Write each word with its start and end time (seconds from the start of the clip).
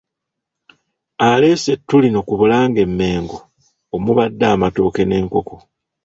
Aleese 1.29 1.69
ettu 1.75 1.95
lino 2.03 2.19
ku 2.27 2.33
Bulange 2.39 2.81
e 2.85 2.89
Mmengo 2.89 3.37
omubadde 3.95 4.45
amatooke 4.53 5.01
n'enkoko. 5.05 5.55